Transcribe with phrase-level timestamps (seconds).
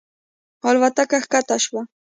[0.67, 1.81] الوتکه ښکته شوه.